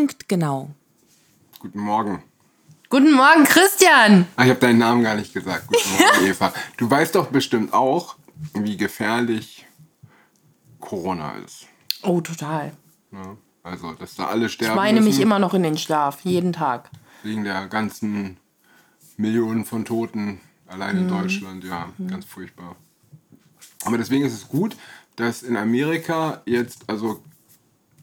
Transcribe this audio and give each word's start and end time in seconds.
Punktgenau. 0.00 0.70
Guten 1.58 1.80
Morgen. 1.80 2.22
Guten 2.90 3.10
Morgen, 3.12 3.42
Christian. 3.42 4.24
Ah, 4.36 4.44
ich 4.44 4.50
habe 4.50 4.60
deinen 4.60 4.78
Namen 4.78 5.02
gar 5.02 5.16
nicht 5.16 5.34
gesagt. 5.34 5.66
Guten 5.66 5.90
Morgen, 5.98 6.26
Eva. 6.30 6.52
Du 6.76 6.88
weißt 6.88 7.16
doch 7.16 7.26
bestimmt 7.26 7.72
auch, 7.72 8.14
wie 8.54 8.76
gefährlich 8.76 9.66
Corona 10.78 11.32
ist. 11.44 11.66
Oh, 12.04 12.20
total. 12.20 12.70
Ne? 13.10 13.36
Also, 13.64 13.90
dass 13.94 14.14
da 14.14 14.28
alle 14.28 14.48
sterben. 14.48 14.74
Ich 14.74 14.76
meine 14.76 15.00
mich 15.00 15.18
immer 15.18 15.40
noch 15.40 15.54
in 15.54 15.64
den 15.64 15.76
Schlaf, 15.76 16.20
jeden 16.22 16.52
Tag. 16.52 16.88
Wegen 17.24 17.42
der 17.42 17.66
ganzen 17.66 18.36
Millionen 19.16 19.64
von 19.64 19.84
Toten 19.84 20.40
allein 20.68 20.94
Mhm. 20.94 21.02
in 21.02 21.08
Deutschland. 21.08 21.64
Ja, 21.64 21.88
ganz 22.06 22.26
furchtbar. 22.26 22.76
Aber 23.84 23.98
deswegen 23.98 24.24
ist 24.24 24.34
es 24.34 24.46
gut, 24.46 24.76
dass 25.16 25.42
in 25.42 25.56
Amerika 25.56 26.42
jetzt, 26.46 26.84
also, 26.88 27.24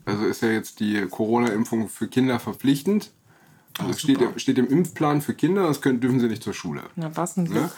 also 0.08 0.26
ist 0.26 0.42
ja 0.42 0.50
jetzt 0.50 0.80
die 0.80 1.06
Corona-Impfung 1.06 1.90
für 1.90 2.08
Kinder 2.08 2.40
verpflichtend. 2.40 3.12
Also 3.78 3.92
es 3.92 4.02
steht, 4.02 4.22
im- 4.22 4.40
steht 4.40 4.58
im 4.58 4.68
Impfplan 4.68 5.22
für 5.22 5.36
Kinder, 5.36 5.68
das 5.68 5.82
können, 5.82 6.00
dürfen 6.00 6.20
sie 6.20 6.28
nicht 6.28 6.42
zur 6.42 6.54
Schule. 6.54 6.82
Na, 6.96 7.12
was 7.16 7.38
ein 7.38 7.46
Glück. 7.46 7.70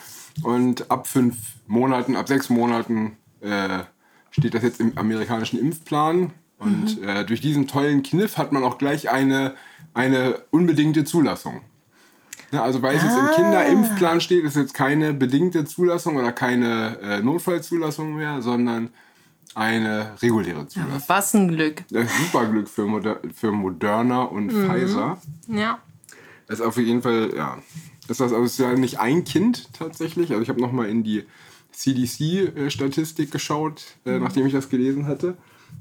Und 0.44 0.90
ab 0.90 1.08
fünf 1.08 1.36
Monaten, 1.68 2.16
ab 2.16 2.28
sechs 2.30 2.50
Monaten 2.50 3.18
äh, 3.42 3.80
steht 4.32 4.54
das 4.54 4.64
jetzt 4.64 4.80
im 4.80 4.98
amerikanischen 4.98 5.60
Impfplan. 5.60 6.32
Und 6.60 7.02
äh, 7.04 7.26
durch 7.26 7.42
diesen 7.42 7.68
tollen 7.68 8.04
Kniff 8.04 8.38
hat 8.38 8.52
man 8.52 8.64
auch 8.64 8.78
gleich 8.78 9.10
eine, 9.10 9.56
eine 9.94 10.42
unbedingte 10.52 11.04
Zulassung. 11.06 11.62
Ne, 12.52 12.62
also 12.62 12.82
weil 12.82 12.96
es 12.96 13.04
jetzt 13.04 13.18
im 13.18 13.30
Kinderimpfplan 13.36 14.22
steht, 14.22 14.44
ist 14.44 14.56
jetzt 14.56 14.74
keine 14.74 15.14
bedingte 15.14 15.66
Zulassung 15.66 16.16
oder 16.18 16.32
keine 16.32 16.98
äh, 17.02 17.22
Notfallzulassung 17.22 18.16
mehr, 18.16 18.42
sondern 18.42 18.90
eine 19.60 20.16
reguläre 20.22 20.68
Zulassung. 20.68 21.04
Was 21.08 21.34
ein 21.36 21.50
Glück. 21.50 21.84
Das 21.92 22.06
ist 22.06 22.18
super 22.18 22.46
Glück 22.46 22.70
für, 22.70 22.86
Moder 22.86 23.20
für 23.36 23.52
Moderna 23.52 24.24
und 24.24 24.52
Pfizer. 24.52 25.18
Ja. 25.48 25.80
Das 26.48 26.60
ist 26.60 26.66
auf 26.66 26.78
jeden 26.78 27.02
Fall, 27.02 27.32
ja. 27.36 27.58
Das 28.08 28.18
ist, 28.18 28.22
also 28.22 28.38
es 28.44 28.54
ist 28.54 28.60
ja 28.60 28.74
nicht 28.74 29.00
ein 29.00 29.24
Kind 29.24 29.72
tatsächlich. 29.74 30.32
Also 30.32 30.42
ich 30.42 30.50
habe 30.50 30.62
nochmal 30.62 30.88
in 30.88 31.04
die 31.04 31.26
CDC-Statistik 31.74 33.32
geschaut, 33.32 33.84
äh, 34.06 34.18
nachdem 34.18 34.48
ich 34.48 34.54
das 34.54 34.70
gelesen 34.70 35.06
hatte. 35.06 35.38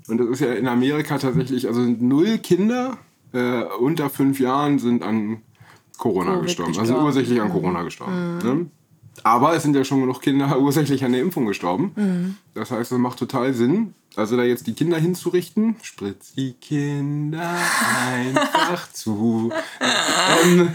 Und 0.09 0.19
das 0.19 0.29
ist 0.29 0.41
ja 0.41 0.53
in 0.53 0.69
Amerika 0.69 1.19
tatsächlich, 1.19 1.67
also 1.67 1.81
null 1.81 2.39
Kinder 2.39 2.99
äh, 3.33 3.63
unter 3.63 4.11
fünf 4.11 4.41
Jahren 4.41 4.79
sind 4.79 5.03
an 5.03 5.43
Corona 5.97 6.33
Covid 6.33 6.47
gestorben. 6.47 6.71
Also 6.71 6.81
gestorben. 6.83 7.07
ursächlich 7.07 7.41
an 7.41 7.51
Corona 7.51 7.83
gestorben. 7.83 8.39
Ne? 8.39 8.67
Aber 9.25 9.55
es 9.55 9.63
sind 9.63 9.75
ja 9.75 9.85
schon 9.85 10.01
genug 10.01 10.21
Kinder 10.21 10.59
ursächlich 10.61 11.05
an 11.05 11.13
der 11.13 11.21
Impfung 11.21 11.47
gestorben. 11.47 12.37
Das 12.55 12.71
heißt, 12.71 12.93
das 12.93 12.99
macht 12.99 13.19
total 13.19 13.55
Sinn. 13.55 13.95
Also 14.17 14.37
da 14.37 14.43
jetzt 14.43 14.67
die 14.67 14.73
Kinder 14.73 14.99
hinzurichten, 14.99 15.77
spritz 15.83 16.33
die 16.35 16.55
Kinder 16.55 17.57
einfach 18.13 18.91
zu. 18.93 19.53
Ähm, 19.81 20.71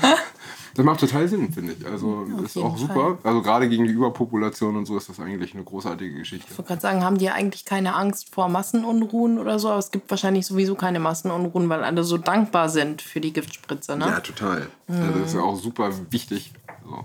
das 0.75 0.85
macht 0.85 1.01
total 1.01 1.27
Sinn, 1.27 1.51
finde 1.53 1.73
ich. 1.73 1.85
Also 1.85 2.25
ist 2.43 2.55
jeden 2.55 2.67
auch 2.67 2.77
super. 2.77 3.19
Also 3.23 3.41
gerade 3.41 3.69
gegen 3.69 3.83
die 3.85 3.91
Überpopulation 3.91 4.75
und 4.75 4.85
so 4.85 4.97
ist 4.97 5.07
das 5.07 5.19
eigentlich 5.19 5.53
eine 5.53 5.63
großartige 5.63 6.17
Geschichte. 6.17 6.47
Ich 6.49 6.57
wollte 6.57 6.69
gerade 6.69 6.81
sagen, 6.81 7.03
haben 7.03 7.17
die 7.17 7.29
eigentlich 7.29 7.65
keine 7.65 7.95
Angst 7.95 8.33
vor 8.33 8.49
Massenunruhen 8.49 9.37
oder 9.37 9.59
so? 9.59 9.69
Aber 9.69 9.79
es 9.79 9.91
gibt 9.91 10.09
wahrscheinlich 10.09 10.47
sowieso 10.47 10.75
keine 10.75 10.99
Massenunruhen, 10.99 11.69
weil 11.69 11.83
alle 11.83 12.03
so 12.03 12.17
dankbar 12.17 12.69
sind 12.69 13.01
für 13.01 13.19
die 13.19 13.33
Giftspritze, 13.33 13.95
ne? 13.95 14.07
Ja, 14.07 14.19
total. 14.19 14.67
Also 14.87 15.19
das 15.19 15.27
ist 15.27 15.35
ja 15.35 15.41
auch 15.41 15.57
super 15.57 15.91
wichtig. 16.09 16.53
So. 16.83 17.03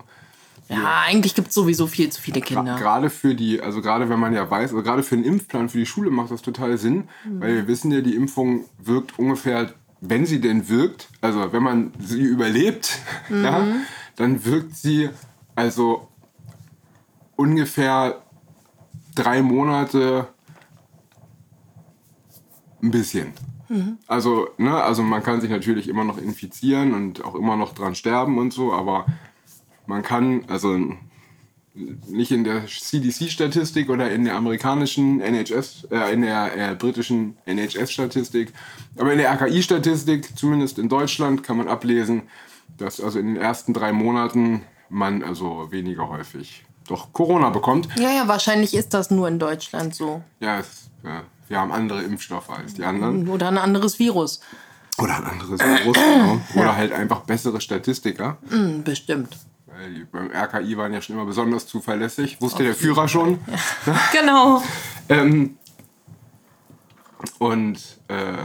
Ja, 0.68 1.02
eigentlich 1.06 1.34
gibt 1.34 1.48
es 1.48 1.54
sowieso 1.54 1.86
viel 1.86 2.10
zu 2.10 2.20
viele 2.20 2.40
Kinder. 2.40 2.76
Gerade 2.76 3.08
für 3.08 3.34
die, 3.34 3.60
also 3.60 3.80
gerade 3.80 4.08
wenn 4.08 4.20
man 4.20 4.34
ja 4.34 4.50
weiß, 4.50 4.70
also 4.70 4.82
gerade 4.82 5.02
für 5.02 5.16
den 5.16 5.24
Impfplan 5.24 5.68
für 5.68 5.78
die 5.78 5.86
Schule 5.86 6.10
macht 6.10 6.30
das 6.30 6.42
total 6.42 6.76
Sinn, 6.76 7.08
weil 7.24 7.54
wir 7.54 7.66
wissen 7.68 7.90
ja, 7.90 8.00
die 8.02 8.14
Impfung 8.14 8.66
wirkt 8.78 9.18
ungefähr, 9.18 9.72
wenn 10.00 10.26
sie 10.26 10.40
denn 10.40 10.68
wirkt, 10.68 11.08
also 11.20 11.52
wenn 11.52 11.62
man 11.62 11.92
sie 11.98 12.22
überlebt, 12.22 12.98
ja, 13.30 13.66
dann 14.16 14.44
wirkt 14.44 14.76
sie 14.76 15.08
also 15.54 16.08
ungefähr 17.36 18.22
drei 19.14 19.42
Monate 19.42 20.28
ein 22.82 22.90
bisschen. 22.90 23.32
Also, 24.06 24.48
ne, 24.56 24.82
also 24.82 25.02
man 25.02 25.22
kann 25.22 25.40
sich 25.40 25.50
natürlich 25.50 25.88
immer 25.88 26.04
noch 26.04 26.16
infizieren 26.16 26.94
und 26.94 27.24
auch 27.24 27.34
immer 27.34 27.56
noch 27.56 27.74
dran 27.74 27.94
sterben 27.94 28.38
und 28.38 28.52
so, 28.52 28.72
aber 28.72 29.04
man 29.88 30.02
kann, 30.02 30.44
also 30.48 30.78
nicht 32.08 32.30
in 32.30 32.44
der 32.44 32.66
CDC-Statistik 32.66 33.88
oder 33.88 34.10
in 34.10 34.24
der 34.24 34.34
amerikanischen 34.34 35.20
NHS, 35.20 35.88
äh, 35.90 36.12
in 36.12 36.22
der 36.22 36.72
äh, 36.72 36.74
britischen 36.74 37.36
NHS-Statistik, 37.46 38.52
aber 38.96 39.12
in 39.12 39.18
der 39.18 39.30
RKI-Statistik, 39.32 40.36
zumindest 40.36 40.78
in 40.78 40.88
Deutschland, 40.88 41.42
kann 41.42 41.56
man 41.56 41.68
ablesen, 41.68 42.22
dass 42.76 43.00
also 43.00 43.18
in 43.18 43.26
den 43.26 43.36
ersten 43.36 43.72
drei 43.72 43.92
Monaten 43.92 44.62
man 44.88 45.22
also 45.22 45.68
weniger 45.70 46.08
häufig 46.08 46.64
doch 46.86 47.12
Corona 47.12 47.50
bekommt. 47.50 47.88
Ja, 47.98 48.10
ja, 48.10 48.28
wahrscheinlich 48.28 48.74
ist 48.74 48.94
das 48.94 49.10
nur 49.10 49.28
in 49.28 49.38
Deutschland 49.38 49.94
so. 49.94 50.22
Ja, 50.40 50.58
es, 50.58 50.90
ja 51.04 51.22
wir 51.48 51.58
haben 51.58 51.72
andere 51.72 52.02
Impfstoffe 52.02 52.50
als 52.50 52.74
die 52.74 52.84
anderen. 52.84 53.28
Oder 53.28 53.48
ein 53.48 53.58
anderes 53.58 53.98
Virus. 53.98 54.40
Oder 54.98 55.16
ein 55.18 55.24
anderes 55.24 55.60
Virus, 55.60 55.96
genau. 55.96 56.40
Oder 56.56 56.76
halt 56.76 56.92
einfach 56.92 57.20
bessere 57.20 57.60
Statistiker. 57.60 58.38
Hm, 58.48 58.84
bestimmt. 58.84 59.36
Beim 60.12 60.30
RKI 60.30 60.76
waren 60.76 60.92
ja 60.92 61.00
schon 61.00 61.16
immer 61.16 61.26
besonders 61.26 61.66
zuverlässig. 61.66 62.40
Wusste 62.40 62.62
der 62.62 62.74
Führer 62.74 63.08
schon. 63.08 63.38
Genau. 64.12 64.62
Ähm, 65.08 65.56
und 67.38 67.98
äh, 68.08 68.36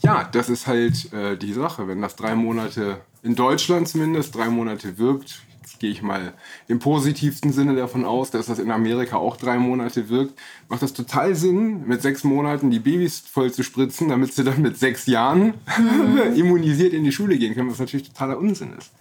ja, 0.00 0.28
das 0.30 0.48
ist 0.48 0.66
halt 0.66 1.12
äh, 1.12 1.36
die 1.36 1.52
Sache. 1.52 1.88
Wenn 1.88 2.02
das 2.02 2.16
drei 2.16 2.34
Monate, 2.34 2.98
in 3.22 3.34
Deutschland 3.34 3.88
zumindest, 3.88 4.34
drei 4.34 4.48
Monate 4.48 4.98
wirkt, 4.98 5.42
jetzt 5.62 5.80
gehe 5.80 5.90
ich 5.90 6.02
mal 6.02 6.34
im 6.68 6.78
positivsten 6.78 7.52
Sinne 7.52 7.74
davon 7.74 8.04
aus, 8.04 8.30
dass 8.30 8.46
das 8.46 8.58
in 8.58 8.70
Amerika 8.70 9.16
auch 9.16 9.36
drei 9.36 9.58
Monate 9.58 10.08
wirkt, 10.08 10.38
macht 10.68 10.82
das 10.82 10.92
total 10.92 11.34
Sinn, 11.34 11.86
mit 11.86 12.02
sechs 12.02 12.22
Monaten 12.22 12.70
die 12.70 12.80
Babys 12.80 13.20
voll 13.20 13.52
zu 13.52 13.62
spritzen, 13.62 14.08
damit 14.08 14.34
sie 14.34 14.44
dann 14.44 14.60
mit 14.60 14.78
sechs 14.78 15.06
Jahren 15.06 15.54
immunisiert 16.36 16.92
in 16.92 17.04
die 17.04 17.12
Schule 17.12 17.38
gehen 17.38 17.54
können, 17.54 17.70
was 17.70 17.78
natürlich 17.78 18.08
totaler 18.08 18.38
Unsinn 18.38 18.74
ist. 18.78 18.92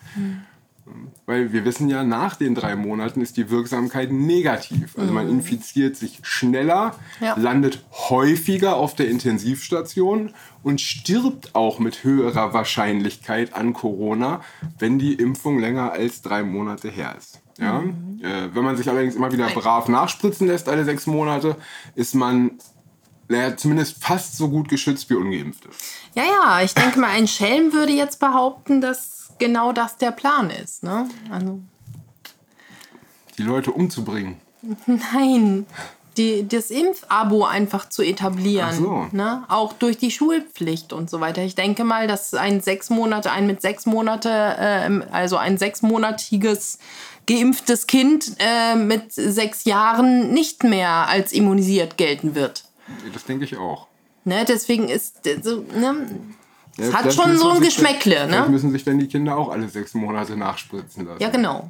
Weil 1.25 1.53
wir 1.53 1.63
wissen 1.63 1.88
ja, 1.89 2.03
nach 2.03 2.35
den 2.35 2.55
drei 2.55 2.75
Monaten 2.75 3.21
ist 3.21 3.38
die 3.38 3.49
Wirksamkeit 3.49 4.11
negativ. 4.11 4.97
Also 4.97 5.13
man 5.13 5.29
infiziert 5.29 5.95
sich 5.95 6.19
schneller, 6.23 6.95
Ja. 7.21 7.35
landet 7.38 7.85
häufiger 8.09 8.75
auf 8.75 8.94
der 8.95 9.07
Intensivstation 9.09 10.33
und 10.61 10.81
stirbt 10.81 11.55
auch 11.55 11.79
mit 11.79 12.03
höherer 12.03 12.53
Wahrscheinlichkeit 12.53 13.53
an 13.53 13.73
Corona, 13.73 14.41
wenn 14.79 14.99
die 14.99 15.13
Impfung 15.13 15.59
länger 15.59 15.91
als 15.94 16.21
drei 16.21 16.44
Monate 16.44 16.89
her 16.89 17.15
ist. 17.17 17.41
Ja? 17.57 17.81
Äh, 18.21 18.50
wenn 18.53 18.63
man 18.63 18.75
sich 18.75 18.89
allerdings 18.89 19.15
immer 19.15 19.31
wieder 19.31 19.47
brav 19.50 19.88
nachspritzen 19.88 20.47
lässt, 20.47 20.67
alle 20.67 20.83
sechs 20.83 21.07
Monate, 21.07 21.55
ist 21.95 22.15
man 22.15 22.51
naja, 23.29 23.55
zumindest 23.55 24.03
fast 24.03 24.38
so 24.38 24.50
gut 24.50 24.67
geschützt 24.67 25.09
wie 25.09 25.15
ungeimpft 25.15 25.65
ist. 25.65 25.81
Ja, 26.13 26.23
ja, 26.23 26.61
ich 26.61 26.73
denke 26.73 27.00
mal, 27.00 27.09
ein 27.09 27.27
Schelm 27.27 27.71
würde 27.73 27.94
jetzt 27.94 28.19
behaupten, 28.19 28.81
dass 28.81 29.22
genau 29.39 29.71
das 29.71 29.97
der 29.97 30.11
Plan 30.11 30.49
ist. 30.49 30.83
Ne? 30.83 31.07
Also, 31.31 31.59
Die 33.38 33.44
Leute 33.44 33.71
umzubringen. 33.71 34.38
nein, 34.85 35.66
die, 36.17 36.47
das 36.47 36.69
Impfabo 36.69 37.45
einfach 37.45 37.89
zu 37.89 38.03
etablieren. 38.03 38.69
Ach 38.69 38.73
so. 38.73 39.07
Ne? 39.11 39.44
Auch 39.47 39.73
durch 39.73 39.97
die 39.97 40.11
Schulpflicht 40.11 40.94
und 40.94 41.09
so 41.09 41.19
weiter. 41.21 41.41
Ich 41.41 41.55
denke 41.55 41.83
mal, 41.83 42.07
dass 42.07 42.33
ein 42.33 42.61
sechs 42.61 42.89
Monate, 42.89 43.31
ein 43.31 43.47
mit 43.47 43.61
sechs 43.61 43.85
Monate, 43.85 44.55
ähm, 44.59 45.03
also 45.11 45.38
ein 45.38 45.57
sechsmonatiges 45.57 46.77
geimpftes 47.25 47.88
Kind 47.88 48.35
äh, 48.39 48.75
mit 48.75 49.13
sechs 49.13 49.65
Jahren 49.65 50.33
nicht 50.33 50.63
mehr 50.63 51.07
als 51.07 51.31
immunisiert 51.31 51.97
gelten 51.97 52.35
wird. 52.35 52.65
Das 53.13 53.25
denke 53.25 53.45
ich 53.45 53.57
auch. 53.57 53.88
Ne? 54.25 54.45
Deswegen 54.47 54.89
ist 54.89 55.25
äh, 55.25 55.39
so, 55.41 55.61
ne? 55.61 56.07
Ja, 56.77 56.91
hat 56.93 57.13
schon 57.13 57.37
so 57.37 57.51
ein 57.51 57.61
Geschmäckle, 57.61 58.27
ne? 58.27 58.47
müssen 58.49 58.71
sich 58.71 58.83
dann 58.83 58.97
die 58.97 59.07
Kinder 59.07 59.37
auch 59.37 59.49
alle 59.49 59.69
sechs 59.69 59.93
Monate 59.93 60.35
nachspritzen 60.35 61.05
lassen. 61.05 61.21
Ja, 61.21 61.29
genau. 61.29 61.69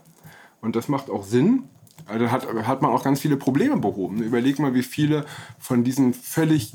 Und 0.62 0.76
das 0.76 0.88
macht 0.88 1.10
auch 1.10 1.24
Sinn. 1.24 1.64
Also 2.06 2.32
hat, 2.32 2.48
hat 2.66 2.82
man 2.82 2.92
auch 2.92 3.04
ganz 3.04 3.20
viele 3.20 3.38
Probleme 3.38 3.78
behoben. 3.78 4.22
Überleg 4.22 4.60
mal, 4.60 4.74
wie 4.74 4.84
viele 4.84 5.26
von 5.60 5.84
diesen 5.84 6.14
völlig 6.14 6.74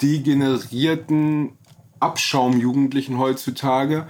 degenerierten 0.00 1.50
Abschaumjugendlichen 2.00 3.18
heutzutage 3.18 4.06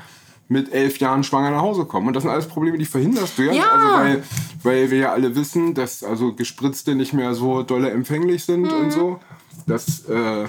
mit 0.48 0.72
elf 0.72 0.98
Jahren 0.98 1.24
schwanger 1.24 1.50
nach 1.50 1.62
Hause 1.62 1.84
kommen. 1.84 2.08
Und 2.08 2.14
das 2.14 2.22
sind 2.22 2.32
alles 2.32 2.46
Probleme, 2.46 2.78
die 2.78 2.84
verhinderst 2.84 3.38
du 3.38 3.42
ja. 3.42 3.52
Ja. 3.52 3.70
Also 3.70 3.96
weil, 3.96 4.22
weil 4.62 4.90
wir 4.90 4.98
ja 4.98 5.12
alle 5.12 5.34
wissen, 5.34 5.74
dass 5.74 6.04
also 6.04 6.34
Gespritzte 6.34 6.94
nicht 6.94 7.12
mehr 7.12 7.34
so 7.34 7.62
dolle 7.62 7.90
empfänglich 7.90 8.44
sind 8.44 8.70
und 8.70 8.90
so. 8.92 9.20
Das, 9.66 10.06
äh, 10.08 10.46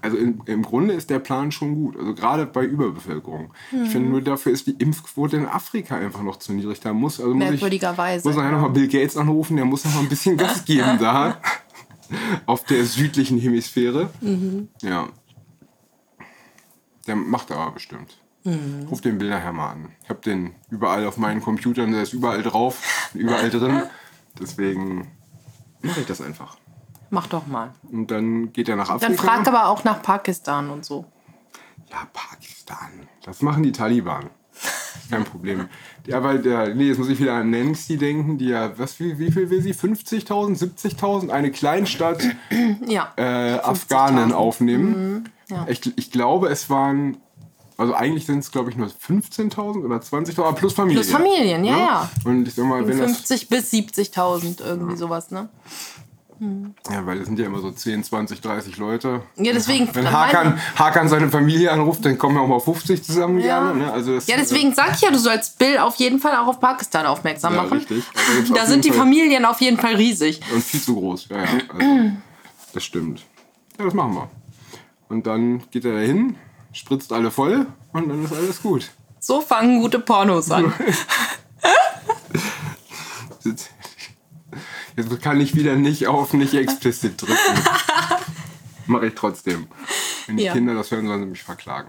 also 0.00 0.16
im, 0.16 0.42
im 0.46 0.62
Grunde 0.62 0.94
ist 0.94 1.10
der 1.10 1.18
Plan 1.18 1.52
schon 1.52 1.74
gut. 1.74 1.96
Also 1.98 2.14
gerade 2.14 2.46
bei 2.46 2.64
Überbevölkerung. 2.64 3.52
Ich 3.70 3.90
finde 3.90 4.10
nur 4.10 4.22
dafür 4.22 4.52
ist 4.52 4.66
die 4.66 4.76
Impfquote 4.78 5.36
in 5.36 5.46
Afrika 5.46 5.96
einfach 5.96 6.22
noch 6.22 6.36
zu 6.36 6.52
niedrig. 6.52 6.80
Da 6.80 6.92
muss, 6.92 7.20
also 7.20 7.34
muss 7.34 7.50
ich, 7.50 7.60
muss 7.60 8.36
nachher 8.36 8.52
nochmal 8.52 8.70
Bill 8.70 8.88
Gates 8.88 9.16
anrufen, 9.16 9.56
der 9.56 9.64
muss 9.64 9.84
noch 9.84 9.94
mal 9.94 10.00
ein 10.00 10.08
bisschen 10.08 10.36
Gas 10.36 10.64
geben 10.64 10.98
da. 10.98 11.38
Auf 12.46 12.64
der 12.64 12.84
südlichen 12.84 13.38
Hemisphäre. 13.38 14.10
Ja. 14.82 15.08
Der 17.06 17.16
macht 17.16 17.50
aber 17.50 17.72
bestimmt. 17.72 18.18
Mhm. 18.44 18.86
Ruf 18.90 19.00
den 19.00 19.16
nachher 19.18 19.52
mal 19.52 19.70
an. 19.70 19.88
Ich 20.02 20.10
habe 20.10 20.20
den 20.20 20.54
überall 20.70 21.06
auf 21.06 21.16
meinen 21.16 21.40
Computern, 21.40 21.92
der 21.92 22.02
ist 22.02 22.12
überall 22.12 22.42
drauf, 22.42 23.10
überall 23.14 23.50
drin. 23.50 23.82
Deswegen 24.40 25.10
mache 25.80 26.00
ich 26.00 26.06
das 26.06 26.20
einfach. 26.20 26.56
Mach 27.14 27.26
doch 27.26 27.46
mal. 27.46 27.74
Und 27.90 28.10
dann 28.10 28.54
geht 28.54 28.70
er 28.70 28.76
nach 28.76 28.88
Afrika. 28.88 29.06
Dann 29.06 29.16
frag 29.18 29.46
aber 29.46 29.66
auch 29.66 29.84
nach 29.84 30.00
Pakistan 30.00 30.70
und 30.70 30.82
so. 30.82 31.04
Ja, 31.90 32.08
Pakistan. 32.10 33.06
Das 33.22 33.42
machen 33.42 33.62
die 33.62 33.70
Taliban. 33.70 34.30
Kein 35.10 35.24
Problem. 35.24 35.68
Ja, 36.06 36.22
weil 36.24 36.38
der, 36.38 36.74
nee, 36.74 36.84
jetzt 36.88 36.96
muss 36.96 37.10
ich 37.10 37.20
wieder 37.20 37.34
an 37.34 37.50
Nancy 37.50 37.98
denken, 37.98 38.38
die 38.38 38.46
ja, 38.46 38.78
was, 38.78 38.98
wie, 38.98 39.18
wie 39.18 39.30
viel 39.30 39.50
will 39.50 39.60
sie? 39.60 39.74
50.000, 39.74 40.58
70.000? 40.58 41.28
Eine 41.28 41.50
Kleinstadt 41.50 42.22
Ja. 42.86 43.12
äh, 43.16 43.58
Afghanen 43.58 44.32
aufnehmen. 44.32 45.24
Mhm, 45.48 45.54
ja. 45.54 45.66
Ich, 45.68 45.92
ich 45.98 46.10
glaube, 46.12 46.48
es 46.48 46.70
waren, 46.70 47.18
also 47.76 47.92
eigentlich 47.92 48.24
sind 48.24 48.38
es, 48.38 48.50
glaube 48.50 48.70
ich, 48.70 48.76
nur 48.78 48.88
15.000 48.88 49.84
oder 49.84 49.96
20.000, 49.96 50.38
aber 50.38 50.54
plus 50.54 50.72
Familien. 50.72 51.02
Plus 51.02 51.12
Familien, 51.12 51.62
ja, 51.62 51.76
ja. 51.76 52.10
Und 52.24 52.48
ich 52.48 52.54
sag 52.54 52.64
mal, 52.64 52.88
wenn 52.88 52.98
das, 52.98 53.16
50 53.16 53.50
bis 53.50 53.70
70.000, 53.70 54.64
irgendwie 54.64 54.96
sowas, 54.96 55.30
ne? 55.30 55.50
Ja, 56.90 57.06
weil 57.06 57.18
das 57.18 57.26
sind 57.26 57.38
ja 57.38 57.46
immer 57.46 57.60
so 57.60 57.70
10, 57.70 58.02
20, 58.02 58.40
30 58.40 58.76
Leute. 58.78 59.22
Ja, 59.36 59.52
deswegen. 59.52 59.88
Wenn 59.94 60.10
Hakan, 60.10 60.58
Hakan 60.76 61.08
seine 61.08 61.28
Familie 61.28 61.70
anruft, 61.70 62.04
dann 62.04 62.18
kommen 62.18 62.34
ja 62.36 62.42
auch 62.42 62.48
mal 62.48 62.58
50 62.60 63.02
zusammen 63.04 63.38
Ja. 63.38 63.60
gerne. 63.62 63.78
Ne? 63.78 63.92
Also 63.92 64.14
Ja, 64.26 64.36
deswegen 64.36 64.74
sag 64.74 64.94
ich 64.94 65.00
ja, 65.02 65.10
du 65.10 65.18
sollst 65.18 65.58
Bill 65.58 65.78
auf 65.78 65.96
jeden 65.96 66.18
Fall 66.18 66.34
auch 66.36 66.48
auf 66.48 66.58
Pakistan 66.60 67.06
aufmerksam 67.06 67.54
Ja, 67.54 67.62
machen. 67.62 67.78
richtig. 67.78 68.04
Also 68.40 68.54
Da 68.54 68.66
sind 68.66 68.84
die 68.84 68.88
Fall- 68.90 68.98
Familien 68.98 69.44
auf 69.44 69.60
jeden 69.60 69.78
Fall 69.78 69.94
riesig. 69.94 70.40
Und 70.52 70.62
viel 70.64 70.80
zu 70.80 70.94
groß, 70.96 71.28
ja, 71.30 71.36
ja. 71.38 71.44
Also, 71.72 72.10
das 72.74 72.84
stimmt. 72.84 73.22
Ja, 73.78 73.84
das 73.84 73.94
machen 73.94 74.14
wir. 74.14 74.30
Und 75.08 75.26
dann 75.26 75.62
geht 75.70 75.84
er 75.84 75.92
dahin, 75.92 76.36
spritzt 76.72 77.12
alle 77.12 77.30
voll 77.30 77.66
und 77.92 78.08
dann 78.08 78.24
ist 78.24 78.32
alles 78.34 78.60
gut. 78.62 78.90
So 79.20 79.40
fangen 79.40 79.80
gute 79.80 80.00
Pornos 80.00 80.50
an. 80.50 80.72
Jetzt, 84.96 85.22
kann 85.22 85.40
ich 85.40 85.54
wieder 85.56 85.76
nicht 85.76 86.06
auf 86.06 86.32
nicht 86.34 86.54
explizit 86.54 87.20
drücken. 87.20 87.34
Mache 88.86 89.06
ich 89.06 89.14
trotzdem. 89.14 89.66
Wenn 90.26 90.36
die 90.36 90.44
Ja. 90.44 90.52
Kinder 90.52 90.74
das 90.74 90.90
hören, 90.90 91.06
sollen 91.06 91.20
sie 91.20 91.26
mich 91.26 91.42
verklagen. 91.42 91.88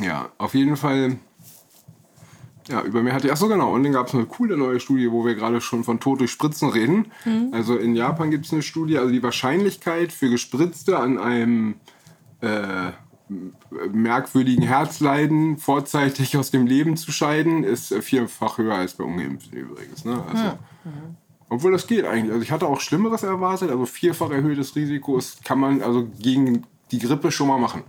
Ja, 0.00 0.30
auf 0.38 0.54
jeden 0.54 0.76
Fall. 0.76 1.18
Ja, 2.68 2.82
über 2.82 3.02
mir 3.02 3.12
hatte 3.12 3.26
ich. 3.26 3.32
Achso, 3.32 3.48
genau. 3.48 3.72
Und 3.74 3.82
dann 3.84 3.92
gab 3.92 4.08
es 4.08 4.14
eine 4.14 4.24
coole 4.26 4.56
neue 4.56 4.80
Studie, 4.80 5.10
wo 5.10 5.24
wir 5.24 5.34
gerade 5.34 5.60
schon 5.60 5.84
von 5.84 6.00
Tod 6.00 6.20
durch 6.20 6.30
Spritzen 6.30 6.68
reden. 6.70 7.12
Also 7.52 7.76
in 7.76 7.94
Japan 7.94 8.30
gibt 8.30 8.46
es 8.46 8.52
eine 8.52 8.62
Studie, 8.62 8.98
also 8.98 9.10
die 9.10 9.22
Wahrscheinlichkeit 9.22 10.12
für 10.12 10.30
Gespritzte 10.30 10.98
an 10.98 11.18
einem 11.18 11.74
äh, 12.40 12.92
merkwürdigen 13.92 14.64
Herzleiden 14.64 15.56
vorzeitig 15.56 16.36
aus 16.36 16.50
dem 16.50 16.66
Leben 16.66 16.96
zu 16.96 17.12
scheiden, 17.12 17.64
ist 17.64 17.92
äh, 17.92 18.02
vierfach 18.02 18.58
höher 18.58 18.74
als 18.74 18.94
bei 18.94 19.04
Ungeimpften 19.04 19.58
übrigens. 19.58 20.04
Ne? 20.04 20.22
Also, 20.28 20.58
Obwohl 21.48 21.72
das 21.72 21.86
geht 21.86 22.04
eigentlich. 22.04 22.32
Also 22.32 22.42
ich 22.42 22.50
hatte 22.50 22.66
auch 22.66 22.80
Schlimmeres 22.80 23.22
erwartet, 23.22 23.70
also 23.70 23.86
vierfach 23.86 24.30
erhöhtes 24.30 24.74
Risiko 24.74 25.18
ist, 25.18 25.44
kann 25.44 25.58
man 25.58 25.82
also 25.82 26.08
gegen 26.18 26.64
die 26.90 26.98
Grippe 26.98 27.30
schon 27.30 27.48
mal 27.48 27.58
machen. 27.58 27.82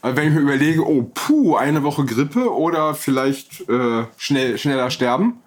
Also 0.00 0.16
wenn 0.16 0.28
ich 0.28 0.34
mir 0.34 0.40
überlege, 0.40 0.86
oh 0.86 1.10
puh, 1.12 1.56
eine 1.56 1.82
Woche 1.82 2.04
Grippe 2.04 2.52
oder 2.52 2.94
vielleicht 2.94 3.68
äh, 3.68 4.04
schnell, 4.16 4.58
schneller 4.58 4.90
sterben, 4.90 5.40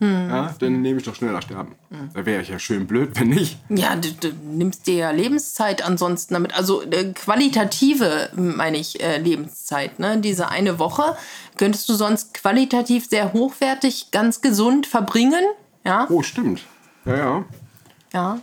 ja, 0.00 0.54
dann 0.60 0.80
nehme 0.82 0.98
ich 1.00 1.04
doch 1.04 1.14
schneller 1.14 1.42
sterben. 1.42 1.74
Da 2.14 2.24
wäre 2.24 2.40
ich 2.42 2.48
ja 2.48 2.58
schön 2.58 2.86
blöd, 2.86 3.10
wenn 3.18 3.30
nicht. 3.30 3.58
Ja, 3.68 3.96
du, 3.96 4.12
du 4.12 4.28
nimmst 4.44 4.86
dir 4.86 4.94
ja 4.94 5.10
Lebenszeit 5.10 5.84
ansonsten 5.84 6.34
damit. 6.34 6.54
Also 6.56 6.82
äh, 6.82 7.12
qualitative, 7.14 8.30
meine 8.36 8.76
ich, 8.78 9.02
äh, 9.02 9.18
Lebenszeit. 9.18 9.98
Ne? 9.98 10.18
Diese 10.18 10.48
eine 10.50 10.78
Woche 10.78 11.16
könntest 11.56 11.88
du 11.88 11.94
sonst 11.94 12.34
qualitativ 12.34 13.08
sehr 13.08 13.32
hochwertig, 13.32 14.10
ganz 14.12 14.40
gesund 14.40 14.86
verbringen. 14.86 15.44
Ja, 15.84 16.06
Oh, 16.10 16.22
stimmt. 16.22 16.60
Ja, 17.04 17.16
ja. 17.16 17.44
ja. 18.12 18.38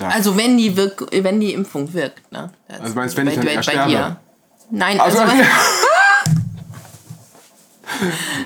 Also 0.00 0.36
wenn 0.36 0.56
die, 0.58 0.76
wirk 0.76 1.06
wenn 1.12 1.40
die 1.40 1.52
Impfung 1.52 1.92
wirkt. 1.94 2.30
Ne? 2.32 2.50
Das 2.66 2.80
Also 2.80 2.94
meinst 2.94 3.14
du, 3.16 3.20
wenn 3.20 3.28
ich 3.28 3.34
dann 3.36 3.44
bei, 3.46 3.54
bei 3.56 3.62
sterbe? 3.62 3.90
dir. 3.90 4.16
Nein, 4.70 5.00
also, 5.00 5.18
also, 5.20 5.32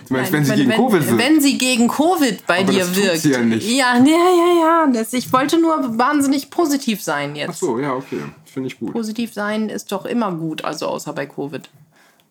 du 0.09 0.15
meinst, 0.15 0.33
wenn 0.33 0.45
sie 0.45 0.51
wenn, 0.51 0.59
gegen 0.59 0.71
wenn, 0.71 0.77
Covid 0.77 1.07
wirkt? 1.09 1.19
wenn 1.19 1.41
sie 1.41 1.59
gegen 1.59 1.89
Covid 1.89 2.47
bei 2.47 2.61
Aber 2.61 2.73
dir 2.73 2.81
das 2.81 2.97
wirkt. 2.97 3.19
sie 3.19 3.31
ja 3.33 3.41
nicht. 3.41 3.69
Ja, 3.69 3.97
ja, 3.97 4.05
ja, 4.05 4.61
ja. 4.61 4.87
Das, 4.93 5.13
ich 5.13 5.33
wollte 5.33 5.61
nur 5.61 5.99
wahnsinnig 5.99 6.51
positiv 6.51 7.03
sein 7.03 7.37
jetzt. 7.37 7.51
Ach 7.51 7.55
so, 7.55 7.79
ja, 7.79 7.95
okay. 7.95 8.21
Finde 8.45 8.69
ich 8.69 8.79
gut. 8.79 8.93
Positiv 8.93 9.33
sein 9.33 9.69
ist 9.69 9.93
doch 9.93 10.05
immer 10.05 10.33
gut, 10.33 10.65
also 10.65 10.87
außer 10.87 11.13
bei 11.13 11.27
Covid. 11.27 11.69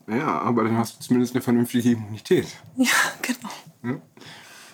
Ja, 0.08 0.40
aber 0.40 0.64
dann 0.64 0.78
hast 0.78 0.98
du 0.98 1.04
zumindest 1.04 1.36
eine 1.36 1.42
vernünftige 1.42 1.92
Immunität. 1.92 2.48
Ja, 2.76 2.88
genau. 3.22 4.02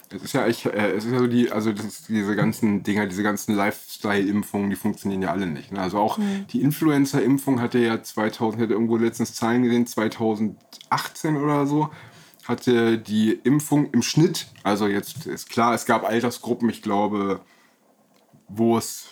Es 0.10 0.24
ist 0.24 0.34
ja 0.34 0.46
echt, 0.46 0.66
äh, 0.66 0.94
es 0.94 1.06
ist 1.06 1.12
ja 1.12 1.20
so 1.20 1.28
die, 1.28 1.52
also 1.52 1.74
diese 1.74 2.36
ganzen 2.36 2.82
Dinger, 2.84 3.08
diese 3.08 3.24
ganzen 3.24 3.56
Lifestyle-Impfungen, 3.56 4.70
die 4.70 4.78
funktionieren 4.78 5.22
ja 5.22 5.32
alle 5.32 5.48
nicht. 5.48 5.74
Ne? 5.74 5.82
Also 5.82 5.98
auch 5.98 6.18
die 6.52 6.62
Influenza-Impfung 6.62 7.60
hatte 7.60 7.80
ja 7.80 8.02
2000, 8.02 8.62
hätte 8.62 8.74
irgendwo 8.74 8.96
letztens 8.96 9.34
Zahlen 9.34 9.64
gesehen, 9.64 9.86
2018 9.86 11.36
oder 11.36 11.68
so, 11.68 11.90
hatte 12.48 12.98
die 12.98 13.32
Impfung 13.44 13.90
im 13.92 14.02
Schnitt, 14.02 14.48
also 14.64 14.88
jetzt 14.88 15.26
ist 15.26 15.50
klar, 15.50 15.74
es 15.74 15.86
gab 15.86 16.04
Altersgruppen, 16.08 16.70
ich 16.70 16.82
glaube, 16.82 17.42
wo 18.48 18.78
es, 18.78 19.08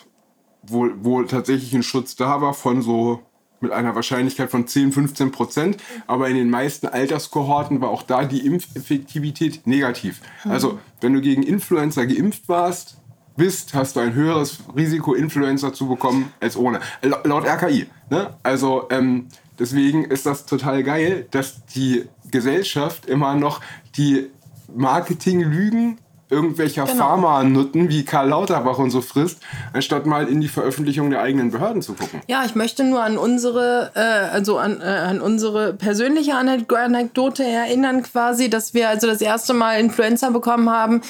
wo, 0.62 0.88
wo 1.00 1.22
tatsächlich 1.22 1.74
ein 1.74 1.82
Schutz 1.82 2.16
da 2.16 2.40
war 2.40 2.54
von 2.54 2.82
so 2.82 3.20
mit 3.60 3.72
einer 3.72 3.94
Wahrscheinlichkeit 3.94 4.50
von 4.50 4.66
10, 4.66 4.92
15 4.92 5.30
Prozent. 5.32 5.78
Aber 6.06 6.28
in 6.28 6.36
den 6.36 6.50
meisten 6.50 6.86
Alterskohorten 6.88 7.80
war 7.80 7.88
auch 7.88 8.02
da 8.02 8.24
die 8.24 8.44
Impfeffektivität 8.46 9.66
negativ. 9.66 10.20
Also, 10.44 10.78
wenn 11.00 11.14
du 11.14 11.20
gegen 11.22 11.42
Influenza 11.42 12.04
geimpft 12.04 12.48
warst, 12.48 12.98
bist, 13.36 13.72
hast 13.74 13.96
du 13.96 14.00
ein 14.00 14.12
höheres 14.14 14.58
Risiko, 14.76 15.14
Influenza 15.14 15.72
zu 15.72 15.88
bekommen, 15.88 16.32
als 16.40 16.56
ohne. 16.56 16.80
La- 17.02 17.20
Laut 17.24 17.44
RKI. 17.46 17.86
Ne? 18.10 18.36
Also, 18.42 18.88
ähm, 18.90 19.28
deswegen 19.58 20.04
ist 20.04 20.26
das 20.26 20.44
total 20.46 20.82
geil, 20.82 21.26
dass 21.30 21.64
die 21.66 22.04
Gesellschaft 22.30 23.06
immer 23.06 23.34
noch 23.34 23.60
die 23.96 24.30
Marketinglügen 24.74 25.98
irgendwelcher 26.28 26.84
Genau. 26.84 26.96
Pharmanutten 26.96 27.88
wie 27.88 28.04
Karl 28.04 28.28
Lauterbach 28.28 28.78
und 28.78 28.90
so 28.90 29.00
frisst, 29.00 29.38
anstatt 29.72 30.06
mal 30.06 30.26
in 30.28 30.40
die 30.40 30.48
Veröffentlichung 30.48 31.10
der 31.10 31.22
eigenen 31.22 31.50
Behörden 31.50 31.82
zu 31.82 31.94
gucken. 31.94 32.20
Ja, 32.26 32.44
ich 32.44 32.54
möchte 32.54 32.82
nur 32.84 33.02
an 33.02 33.16
unsere, 33.16 33.92
äh, 33.94 34.00
also 34.34 34.58
an, 34.58 34.80
äh, 34.80 34.84
an 34.84 35.20
unsere 35.20 35.72
persönliche 35.74 36.32
Anek- 36.34 36.72
Anekdote 36.74 37.44
erinnern, 37.44 38.02
quasi, 38.02 38.50
dass 38.50 38.74
wir 38.74 38.88
also 38.88 39.06
das 39.06 39.20
erste 39.20 39.54
Mal 39.54 39.78
Influenza 39.80 40.30
bekommen 40.30 40.68
haben, 40.70 41.00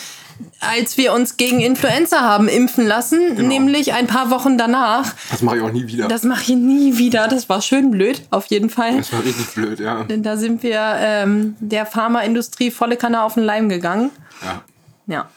als 0.61 0.99
wir 0.99 1.15
uns 1.15 1.39
gegen 1.39 1.61
Influenza 1.61 2.21
haben 2.21 2.47
impfen 2.49 2.87
lassen, 2.87 3.37
nämlich 3.49 3.95
ein 3.95 4.07
paar 4.07 4.31
Wochen 4.31 4.59
danach. 4.59 5.15
Das 5.31 5.41
mache 5.41 5.57
ich 5.57 5.63
auch 5.63 5.73
nie 5.73 5.87
wieder. 5.87 6.09
Das 6.09 6.25
mache 6.25 6.43
ich 6.43 6.49
nie 6.59 6.99
wieder. 6.99 7.27
Das 7.27 7.49
war 7.49 7.63
schön 7.63 7.91
blöd, 7.91 8.21
auf 8.31 8.45
jeden 8.47 8.69
Fall. 8.69 8.99
Das 8.99 9.11
war 9.15 9.25
richtig 9.25 9.47
blöd, 9.55 9.81
ja. 9.81 10.05
Denn 10.05 10.23
da 10.23 10.37
sind 10.37 10.63
wir 10.63 10.79
ähm, 10.99 11.57
der 11.61 11.87
Pharmaindustrie 11.87 12.71
volle 12.71 12.99
Kanne 12.99 13.23
auf 13.23 13.33
den 13.35 13.45
Leim 13.45 13.71
gegangen. 13.71 14.11
Ja. 14.45 14.61
Ja. 15.07 15.29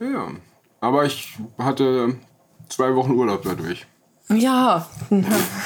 ja. 0.00 0.28
Aber 0.80 1.04
ich 1.04 1.34
hatte 1.58 2.16
zwei 2.68 2.94
Wochen 2.94 3.12
Urlaub 3.12 3.42
dadurch. 3.44 3.86
Ja, 4.28 4.86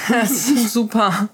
das 0.09 0.31
ist 0.49 0.73
super. 0.73 1.29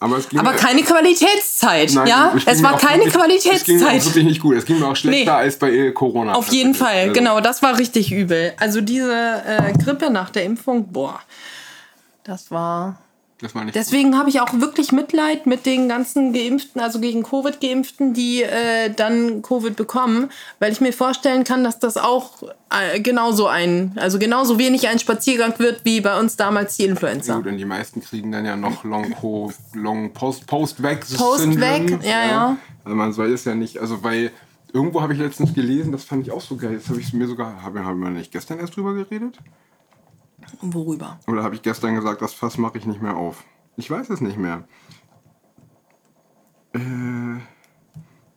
Aber, 0.00 0.18
es 0.18 0.28
ging 0.28 0.38
Aber 0.40 0.52
keine 0.52 0.82
Qualitätszeit, 0.82 1.92
Nein, 1.94 2.06
ja? 2.06 2.34
Es 2.46 2.62
war 2.62 2.76
keine 2.76 3.04
wirklich- 3.04 3.46
Es 3.46 3.64
ging 3.64 3.76
mir 3.78 3.84
auch 3.84 3.88
Qualitätszeit. 3.90 4.04
wirklich 4.06 4.24
nicht 4.24 4.40
gut. 4.40 4.56
Es 4.56 4.64
ging 4.66 4.78
mir 4.78 4.86
auch 4.88 4.96
schlechter 4.96 5.32
Nee. 5.32 5.38
als 5.38 5.58
bei 5.58 5.70
äh, 5.70 5.92
Corona. 5.92 6.34
Auf 6.34 6.48
jeden 6.48 6.74
Fall, 6.74 6.94
Also, 6.96 7.12
genau, 7.12 7.40
das 7.40 7.62
war 7.62 7.78
richtig 7.78 8.12
übel. 8.12 8.52
Also 8.58 8.80
diese 8.80 9.42
äh, 9.46 9.72
Grippe 9.82 10.10
nach 10.10 10.30
der 10.30 10.44
Impfung, 10.44 10.92
boah, 10.92 11.20
das 12.24 12.50
war. 12.50 12.98
Deswegen 13.74 14.16
habe 14.16 14.30
ich 14.30 14.40
auch 14.40 14.52
wirklich 14.60 14.92
Mitleid 14.92 15.46
mit 15.46 15.66
den 15.66 15.88
ganzen 15.88 16.32
Geimpften, 16.32 16.80
also 16.80 17.00
gegen 17.00 17.24
Covid 17.24 17.60
geimpften, 17.60 18.14
die 18.14 18.42
äh, 18.42 18.90
dann 18.94 19.42
Covid 19.42 19.76
bekommen, 19.76 20.30
weil 20.60 20.72
ich 20.72 20.80
mir 20.80 20.92
vorstellen 20.92 21.44
kann, 21.44 21.64
dass 21.64 21.78
das 21.78 21.96
auch 21.96 22.42
äh, 22.70 23.00
genauso 23.00 23.46
ein, 23.48 23.92
also 23.96 24.18
genauso 24.18 24.58
wenig 24.58 24.88
ein 24.88 24.98
Spaziergang 24.98 25.58
wird 25.58 25.84
wie 25.84 26.00
bei 26.00 26.18
uns 26.18 26.36
damals 26.36 26.76
die. 26.76 26.84
Influenza. 26.84 27.36
Gut, 27.36 27.46
und 27.46 27.58
die 27.58 27.64
meisten 27.64 28.00
kriegen 28.00 28.30
dann 28.30 28.44
ja 28.44 28.56
noch 28.56 28.84
Long, 28.84 29.14
Long 29.72 30.12
Post, 30.12 30.46
Post-Weg. 30.46 31.00
Post-Weg, 31.16 32.02
ja, 32.02 32.26
ja. 32.26 32.56
Also 32.84 32.96
man 32.96 33.16
weiß 33.16 33.30
es 33.30 33.44
ja 33.44 33.54
nicht, 33.54 33.78
also 33.78 34.02
weil 34.02 34.30
irgendwo 34.72 35.00
habe 35.00 35.14
ich 35.14 35.18
letztens 35.18 35.54
gelesen, 35.54 35.92
das 35.92 36.04
fand 36.04 36.26
ich 36.26 36.32
auch 36.32 36.40
so 36.40 36.56
geil. 36.56 36.72
Jetzt 36.72 36.88
habe 36.88 37.00
ich 37.00 37.06
es 37.06 37.12
mir 37.12 37.26
sogar, 37.26 37.62
haben 37.62 37.84
haben 37.84 38.00
wir 38.00 38.10
nicht 38.10 38.32
gestern 38.32 38.58
erst 38.58 38.76
drüber 38.76 38.94
geredet? 38.94 39.38
Worüber? 40.60 41.18
Oder 41.26 41.42
habe 41.42 41.54
ich 41.54 41.62
gestern 41.62 41.94
gesagt, 41.94 42.22
das 42.22 42.34
Fass 42.34 42.58
mache 42.58 42.78
ich 42.78 42.86
nicht 42.86 43.02
mehr 43.02 43.16
auf? 43.16 43.44
Ich 43.76 43.90
weiß 43.90 44.10
es 44.10 44.20
nicht 44.20 44.36
mehr. 44.38 44.64
Äh, 46.74 46.78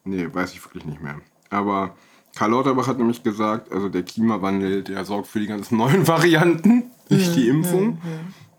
nee, 0.03 0.27
weiß 0.31 0.53
ich 0.53 0.63
wirklich 0.63 0.85
nicht 0.85 1.01
mehr. 1.01 1.19
Aber 1.49 1.95
Karl 2.35 2.51
Lauterbach 2.51 2.87
hat 2.87 2.97
nämlich 2.97 3.23
gesagt, 3.23 3.71
also 3.71 3.89
der 3.89 4.03
Klimawandel, 4.03 4.83
der 4.83 5.05
sorgt 5.05 5.27
für 5.27 5.39
die 5.39 5.47
ganzen 5.47 5.77
neuen 5.77 6.07
Varianten, 6.07 6.91
nicht 7.09 7.35
die 7.35 7.47
Impfung. 7.47 7.99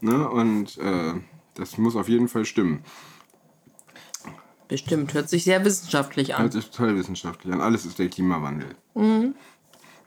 Ne? 0.00 0.28
Und 0.28 0.78
äh, 0.78 1.14
Das 1.54 1.76
muss 1.78 1.96
auf 1.96 2.08
jeden 2.08 2.28
Fall 2.28 2.44
stimmen. 2.44 2.84
Bestimmt, 4.68 5.14
hört 5.14 5.28
sich 5.28 5.44
sehr 5.44 5.64
wissenschaftlich 5.64 6.34
an. 6.34 6.42
Hört 6.42 6.52
sich 6.52 6.70
total 6.70 6.96
wissenschaftlich 6.96 7.52
an. 7.52 7.60
Alles 7.60 7.86
ist 7.86 7.98
der 7.98 8.08
Klimawandel. 8.08 8.74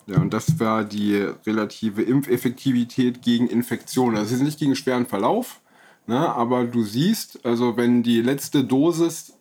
Ja, 0.07 0.17
und 0.17 0.33
das 0.33 0.59
war 0.59 0.83
die 0.83 1.27
relative 1.45 2.01
Impfeffektivität 2.01 3.21
gegen 3.21 3.47
Infektionen. 3.47 4.17
Also 4.17 4.33
es 4.33 4.41
ist 4.41 4.45
nicht 4.45 4.59
gegen 4.59 4.75
schweren 4.75 5.05
Verlauf, 5.05 5.61
ne, 6.07 6.17
aber 6.17 6.65
du 6.65 6.83
siehst, 6.83 7.45
also 7.45 7.77
wenn 7.77 8.03
die 8.03 8.21
letzte 8.21 8.63
Dosis 8.63 9.33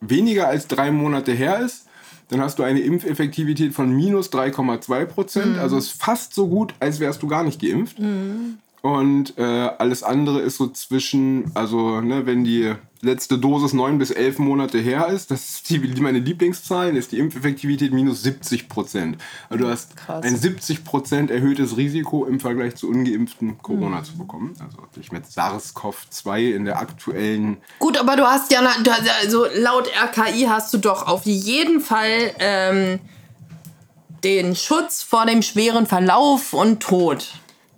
weniger 0.00 0.48
als 0.48 0.66
drei 0.66 0.90
Monate 0.90 1.32
her 1.32 1.60
ist, 1.60 1.86
dann 2.28 2.40
hast 2.40 2.58
du 2.58 2.62
eine 2.62 2.80
Impfeffektivität 2.80 3.74
von 3.74 3.90
minus 3.94 4.32
3,2 4.32 5.04
Prozent. 5.04 5.58
Also 5.58 5.76
ist 5.76 5.90
fast 5.90 6.34
so 6.34 6.48
gut, 6.48 6.74
als 6.80 6.98
wärst 6.98 7.22
du 7.22 7.28
gar 7.28 7.44
nicht 7.44 7.60
geimpft. 7.60 7.98
Und 8.84 9.38
äh, 9.38 9.42
alles 9.78 10.02
andere 10.02 10.40
ist 10.40 10.58
so 10.58 10.66
zwischen, 10.68 11.50
also 11.54 12.02
ne, 12.02 12.26
wenn 12.26 12.44
die 12.44 12.74
letzte 13.00 13.38
Dosis 13.38 13.72
neun 13.72 13.96
bis 13.96 14.10
elf 14.10 14.38
Monate 14.38 14.76
her 14.76 15.06
ist, 15.06 15.30
das 15.30 15.48
ist 15.48 15.70
die, 15.70 15.78
meine 16.02 16.18
Lieblingszahlen, 16.18 16.94
ist 16.94 17.10
die 17.12 17.18
Impfeffektivität 17.18 17.94
minus 17.94 18.22
70 18.24 18.68
Prozent. 18.68 19.16
Also 19.48 19.64
du 19.64 19.70
hast 19.70 19.96
Krass. 19.96 20.22
ein 20.26 20.36
70 20.36 20.84
Prozent 20.84 21.30
erhöhtes 21.30 21.78
Risiko 21.78 22.26
im 22.26 22.40
Vergleich 22.40 22.74
zu 22.76 22.90
ungeimpften 22.90 23.56
Corona 23.56 24.04
zu 24.04 24.18
bekommen. 24.18 24.54
Also 24.62 24.76
dich 24.94 25.10
mit 25.12 25.24
SARS-CoV-2 25.24 26.52
in 26.54 26.66
der 26.66 26.78
aktuellen 26.78 27.56
Gut, 27.78 27.96
aber 27.96 28.16
du 28.16 28.24
hast 28.24 28.52
ja, 28.52 28.60
na- 28.62 28.82
du 28.82 28.90
hast 28.90 29.06
ja- 29.06 29.12
also 29.22 29.46
laut 29.56 29.88
RKI 29.88 30.42
hast 30.50 30.74
du 30.74 30.76
doch 30.78 31.06
auf 31.06 31.24
jeden 31.24 31.80
Fall 31.80 32.32
ähm, 32.38 33.00
den 34.24 34.54
Schutz 34.54 35.02
vor 35.02 35.24
dem 35.24 35.40
schweren 35.40 35.86
Verlauf 35.86 36.52
und 36.52 36.80
Tod. 36.82 37.32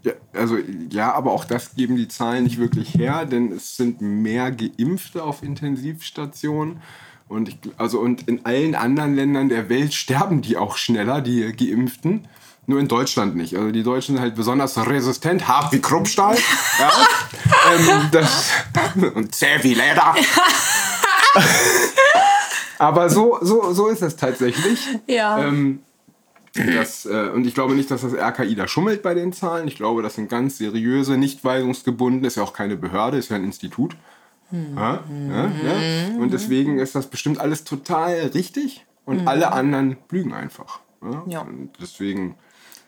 Ja, 0.07 0.13
also 0.33 0.57
ja, 0.91 1.13
aber 1.15 1.33
auch 1.33 1.45
das 1.45 1.75
geben 1.75 1.97
die 1.97 2.07
Zahlen 2.07 2.45
nicht 2.45 2.59
wirklich 2.59 2.95
her, 2.95 3.25
denn 3.25 3.51
es 3.51 3.77
sind 3.77 4.01
mehr 4.01 4.53
Geimpfte 4.53 5.25
auf 5.25 5.43
Intensivstationen. 5.43 6.81
Und, 7.29 7.49
ich, 7.49 7.59
also, 7.77 7.99
und 7.99 8.29
in 8.29 8.47
allen 8.47 8.77
anderen 8.77 9.17
Ländern 9.17 9.49
der 9.49 9.69
Welt 9.69 9.95
sterben 9.95 10.43
die 10.43 10.57
auch 10.57 10.77
schneller, 10.77 11.21
die 11.21 11.53
Geimpften. 11.53 12.29
Nur 12.69 12.79
in 12.79 12.87
Deutschland 12.87 13.35
nicht. 13.35 13.57
Also 13.57 13.73
die 13.73 13.83
Deutschen 13.83 14.15
sind 14.15 14.23
halt 14.23 14.37
besonders 14.37 14.79
resistent, 14.79 15.49
hart 15.49 15.73
wie 15.73 15.81
Kruppstahl. 15.81 16.37
ja. 16.79 16.93
ähm, 17.73 18.09
das, 18.13 18.53
und 19.13 19.35
zäh 19.35 19.59
wie 19.63 19.75
Leder. 19.75 20.15
Aber 22.79 23.11
so, 23.11 23.39
so, 23.41 23.73
so 23.73 23.89
ist 23.89 24.03
es 24.03 24.15
tatsächlich. 24.15 24.87
Ja. 25.09 25.39
Ähm, 25.39 25.81
das, 26.77 27.07
äh, 27.07 27.29
und 27.33 27.47
ich 27.47 27.55
glaube 27.55 27.75
nicht, 27.75 27.91
dass 27.91 28.03
das 28.03 28.15
RKI 28.15 28.55
da 28.55 28.67
schummelt 28.69 29.03
bei 29.03 29.15
den 29.15 29.33
Zahlen. 29.33 29.69
Ich 29.69 29.77
glaube, 29.77 30.03
das 30.03 30.15
sind 30.15 30.29
ganz 30.29 30.59
seriöse, 30.59 31.17
nicht 31.17 31.45
weisungsgebundene, 31.45 32.27
ist 32.27 32.37
ja 32.37 32.43
auch 32.43 32.53
keine 32.53 32.77
Behörde, 32.77 33.19
ist 33.19 33.29
ja 33.31 33.37
ein 33.37 33.45
Institut. 33.45 33.97
Ja, 34.53 35.01
ja, 35.29 35.45
ja. 35.45 36.19
Und 36.21 36.33
deswegen 36.33 36.79
ist 36.79 36.95
das 36.95 37.09
bestimmt 37.09 37.41
alles 37.41 37.65
total 37.65 38.31
richtig 38.35 38.87
und 39.05 39.27
alle 39.27 39.53
anderen 39.53 39.97
lügen 40.11 40.33
einfach. 40.35 40.79
Ja? 41.27 41.41
Und 41.41 41.71
deswegen, 41.81 42.37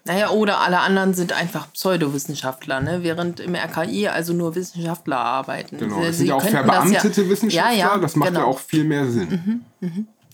Naja, 0.04 0.30
oder 0.30 0.60
alle 0.60 0.78
anderen 0.78 1.14
sind 1.14 1.32
einfach 1.32 1.72
Pseudowissenschaftler, 1.72 2.80
ne? 2.80 3.02
während 3.02 3.40
im 3.40 3.54
RKI 3.56 4.06
also 4.08 4.32
nur 4.34 4.54
Wissenschaftler 4.54 5.18
arbeiten. 5.18 5.78
genau. 5.78 5.98
Das 6.00 6.06
Sie 6.12 6.12
sind 6.18 6.26
ja 6.28 6.34
auch 6.36 6.42
das 6.42 6.50
verbeamtete 6.50 7.22
ja- 7.22 7.28
Wissenschaftler, 7.28 7.72
Ja, 7.76 7.88
ja, 7.94 7.98
das 7.98 8.14
macht 8.16 8.28
genau. 8.28 8.40
ja 8.40 8.46
auch 8.46 8.58
viel 8.60 8.84
mehr 8.84 9.06
Sinn. 9.06 9.64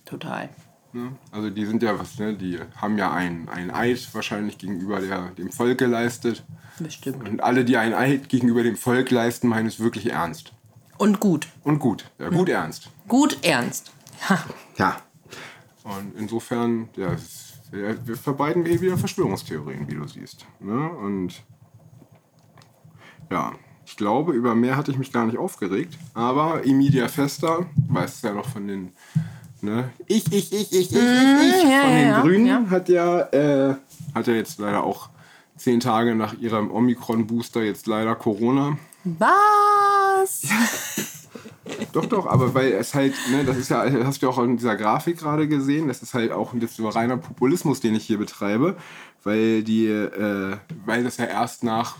Total. 0.04 0.50
Ne? 0.94 1.12
Also 1.32 1.50
die 1.50 1.66
sind 1.66 1.82
ja 1.82 1.98
was, 1.98 2.18
ne? 2.18 2.34
die 2.34 2.58
haben 2.76 2.96
ja 2.96 3.12
einen, 3.12 3.48
einen 3.48 3.70
Eid 3.72 4.08
wahrscheinlich 4.14 4.58
gegenüber 4.58 5.00
der, 5.00 5.30
dem 5.30 5.50
Volk 5.50 5.78
geleistet. 5.78 6.44
Bestimmt. 6.78 7.28
Und 7.28 7.42
alle, 7.42 7.64
die 7.64 7.76
einen 7.76 7.94
Eid 7.94 8.28
gegenüber 8.28 8.62
dem 8.62 8.76
Volk 8.76 9.10
leisten, 9.10 9.48
meinen 9.48 9.66
es 9.66 9.80
wirklich 9.80 10.10
ernst. 10.10 10.52
Und 10.96 11.18
gut. 11.18 11.48
Und 11.64 11.80
gut, 11.80 12.10
ja, 12.20 12.28
gut 12.28 12.48
ernst. 12.48 12.90
Gut 13.08 13.38
ernst. 13.42 13.90
Ha. 14.28 14.38
Ja. 14.78 14.96
Und 15.82 16.14
insofern, 16.16 16.88
ja, 16.96 17.12
ist- 17.12 17.54
ja, 17.72 17.94
wir 18.06 18.16
verbreiten 18.16 18.64
hier 18.64 18.80
wieder 18.80 18.96
Verschwörungstheorien, 18.96 19.88
wie 19.88 19.94
du 19.96 20.06
siehst. 20.06 20.46
Ne? 20.60 20.88
Und 20.90 21.42
ja, 23.32 23.52
ich 23.84 23.96
glaube, 23.96 24.32
über 24.32 24.54
mehr 24.54 24.76
hatte 24.76 24.92
ich 24.92 24.98
mich 24.98 25.12
gar 25.12 25.26
nicht 25.26 25.38
aufgeregt. 25.38 25.98
Aber 26.14 26.64
Emilia 26.64 27.08
Fester, 27.08 27.66
weißt 27.88 28.22
du 28.22 28.28
ja 28.28 28.34
noch 28.34 28.48
von 28.48 28.68
den 28.68 28.92
ne? 29.64 29.90
Ich, 30.06 30.26
ich, 30.32 30.52
ich, 30.52 30.72
ich, 30.72 30.72
ich, 30.72 30.92
ich, 30.92 30.92
ich 30.92 31.62
ja, 31.62 31.80
von 31.80 31.90
den 31.90 32.08
ja, 32.08 32.20
Grünen 32.20 32.46
ja. 32.46 32.64
hat 32.70 32.88
ja, 32.88 33.20
äh, 33.20 33.74
hat 34.14 34.26
ja 34.26 34.34
jetzt 34.34 34.58
leider 34.58 34.84
auch 34.84 35.08
zehn 35.56 35.80
Tage 35.80 36.14
nach 36.14 36.34
ihrem 36.38 36.70
Omikron-Booster 36.70 37.62
jetzt 37.62 37.86
leider 37.86 38.14
Corona. 38.14 38.76
Was? 39.04 40.42
Doch, 41.92 42.06
doch, 42.06 42.26
aber 42.26 42.54
weil 42.54 42.72
es 42.72 42.94
halt, 42.94 43.14
ne, 43.30 43.44
das 43.44 43.56
ist 43.56 43.70
ja, 43.70 43.84
hast 44.04 44.20
du 44.20 44.26
ja 44.26 44.32
auch 44.32 44.38
in 44.38 44.56
dieser 44.56 44.76
Grafik 44.76 45.18
gerade 45.18 45.48
gesehen, 45.48 45.88
das 45.88 46.02
ist 46.02 46.12
halt 46.12 46.32
auch 46.32 46.52
ein 46.52 46.60
bisschen 46.60 46.86
reiner 46.86 47.16
Populismus, 47.16 47.80
den 47.80 47.94
ich 47.94 48.04
hier 48.04 48.18
betreibe, 48.18 48.76
weil 49.22 49.62
die, 49.62 49.86
äh, 49.86 50.56
weil 50.84 51.04
das 51.04 51.16
ja 51.16 51.24
erst 51.24 51.64
nach, 51.64 51.96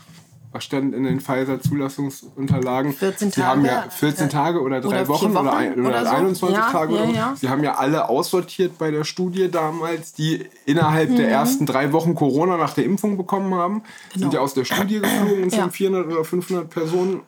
stand 0.61 0.93
in 0.95 1.03
den 1.03 1.19
Pfizer-Zulassungsunterlagen? 1.19 2.93
14 2.93 3.31
Sie 3.31 3.43
haben 3.43 3.65
ja 3.65 3.81
Tage, 3.81 3.91
14 3.91 4.25
äh, 4.25 4.29
Tage 4.29 4.61
oder 4.61 4.81
drei 4.81 4.87
oder 4.87 4.97
vier 4.97 5.07
Wochen, 5.09 5.31
oder, 5.31 5.45
Wochen 5.45 5.47
ein, 5.49 5.73
oder, 5.79 5.89
oder 5.89 6.05
so. 6.05 6.11
21 6.15 6.57
Ja, 6.57 6.71
Tage 6.71 6.95
ja, 6.95 7.01
oder 7.01 7.09
so. 7.09 7.15
ja. 7.15 7.35
Sie 7.35 7.49
haben 7.49 7.63
ja 7.63 7.75
alle 7.75 8.09
aussortiert 8.09 8.77
bei 8.77 8.91
der 8.91 9.03
Studie 9.03 9.49
damals, 9.49 10.13
die 10.13 10.45
innerhalb 10.65 11.09
Mhm. 11.11 11.15
der 11.17 11.29
ersten 11.29 11.65
drei 11.65 11.91
Wochen 11.93 12.15
Corona 12.15 12.57
nach 12.57 12.73
der 12.73 12.85
Impfung 12.85 13.17
bekommen 13.17 13.53
haben. 13.53 13.83
Sind 14.15 14.33
ja 14.33 14.39
aus 14.39 14.53
der 14.53 14.65
Studie 14.65 14.99
geflogen 14.99 15.43
und 15.43 15.49
Genau. 15.49 15.63
Sind 15.63 15.71
400 15.73 16.07
oder 16.07 16.23
500 16.23 16.69
Personen 16.69 17.21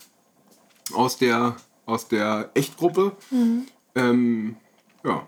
aus 0.94 1.18
der, 1.18 1.56
aus 1.86 2.08
der 2.08 2.50
Echtgruppe. 2.54 3.12
Ähm, 3.96 4.56
ja, 5.04 5.22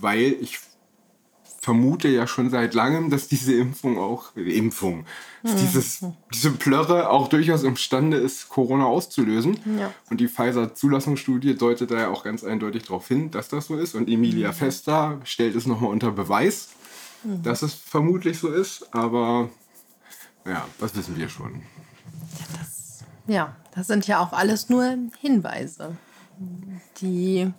weil 0.00 0.36
ich 0.40 0.58
vermute 1.62 2.08
ja 2.08 2.26
schon 2.26 2.50
seit 2.50 2.74
langem, 2.74 3.08
dass 3.08 3.28
diese 3.28 3.54
Impfung 3.54 3.96
auch, 3.96 4.34
Impfung, 4.34 5.06
dass 5.44 5.54
dieses, 5.54 6.04
diese 6.34 6.50
Plörre 6.50 7.08
auch 7.08 7.28
durchaus 7.28 7.62
imstande 7.62 8.16
ist, 8.16 8.48
Corona 8.48 8.86
auszulösen. 8.86 9.56
Ja. 9.78 9.94
Und 10.10 10.20
die 10.20 10.26
Pfizer-Zulassungsstudie 10.26 11.54
deutet 11.54 11.92
da 11.92 11.98
ja 12.00 12.08
auch 12.08 12.24
ganz 12.24 12.42
eindeutig 12.42 12.82
darauf 12.82 13.06
hin, 13.06 13.30
dass 13.30 13.48
das 13.48 13.66
so 13.66 13.76
ist. 13.76 13.94
Und 13.94 14.08
Emilia 14.08 14.50
Festa 14.52 15.20
stellt 15.22 15.54
es 15.54 15.64
nochmal 15.64 15.90
unter 15.90 16.10
Beweis, 16.10 16.70
dass 17.22 17.62
es 17.62 17.74
vermutlich 17.74 18.40
so 18.40 18.48
ist. 18.48 18.92
Aber 18.92 19.48
ja, 20.44 20.66
das 20.80 20.96
wissen 20.96 21.16
wir 21.16 21.28
schon. 21.28 21.62
Ja, 23.28 23.54
das 23.72 23.86
sind 23.86 24.08
ja 24.08 24.18
auch 24.18 24.32
alles 24.32 24.68
nur 24.68 24.98
Hinweise, 25.20 25.96
die 27.00 27.52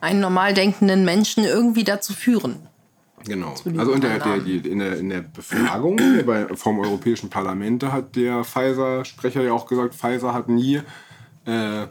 einen 0.00 0.20
normal 0.20 0.54
denkenden 0.54 1.04
Menschen 1.04 1.44
irgendwie 1.44 1.84
dazu 1.84 2.14
führen. 2.14 2.66
Genau. 3.26 3.54
Also 3.78 3.92
in 3.92 4.00
der, 4.00 4.18
der, 4.18 4.46
in, 4.46 4.78
der, 4.78 4.98
in 4.98 5.08
der 5.08 5.22
Befragung 5.22 5.98
bei, 6.26 6.46
vom 6.54 6.78
Europäischen 6.78 7.30
Parlament 7.30 7.82
da 7.82 7.92
hat 7.92 8.16
der 8.16 8.44
Pfizer-Sprecher 8.44 9.42
ja 9.42 9.52
auch 9.52 9.66
gesagt, 9.66 9.94
Pfizer 9.94 10.34
hat 10.34 10.48
nie 10.48 10.80
äh, 11.46 11.86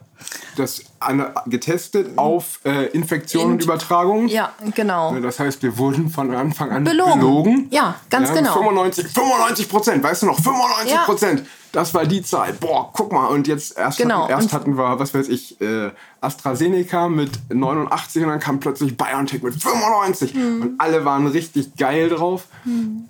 das 0.55 0.83
an, 0.99 1.25
getestet 1.47 2.17
auf 2.17 2.59
äh, 2.65 2.85
Infektion 2.87 3.45
und 3.45 3.51
Int- 3.53 3.63
Übertragung. 3.65 4.27
Ja, 4.27 4.53
genau. 4.73 5.15
Das 5.19 5.39
heißt, 5.39 5.61
wir 5.63 5.77
wurden 5.77 6.09
von 6.09 6.33
Anfang 6.33 6.71
an 6.71 6.83
Belogen. 6.83 7.19
belogen. 7.19 7.67
Ja, 7.71 7.95
ganz 8.09 8.33
genau. 8.33 8.53
95, 8.53 9.07
95 9.07 9.69
Prozent, 9.69 10.03
weißt 10.03 10.21
du 10.23 10.25
noch, 10.27 10.39
95 10.39 10.91
Ja. 10.93 11.03
Prozent. 11.03 11.45
Das 11.71 11.91
war 11.95 12.05
die 12.05 12.21
Zahl. 12.21 12.53
Boah, 12.53 12.91
guck 12.93 13.11
mal. 13.11 13.25
Und 13.27 13.47
jetzt 13.47 13.75
erst, 13.77 13.97
Genau. 13.97 14.21
hatten, 14.23 14.31
erst 14.31 14.53
hatten 14.53 14.77
wir, 14.77 14.99
was 14.99 15.13
weiß 15.15 15.27
ich, 15.27 15.59
äh, 15.59 15.89
AstraZeneca 16.21 17.09
mit 17.09 17.31
89 17.51 18.21
und 18.23 18.29
dann 18.29 18.39
kam 18.39 18.59
plötzlich 18.59 18.95
BioNTech 18.95 19.41
mit 19.41 19.55
95. 19.55 20.35
Mhm. 20.35 20.61
Und 20.61 20.75
alle 20.79 21.03
waren 21.03 21.25
richtig 21.25 21.75
geil 21.75 22.09
drauf. 22.09 22.45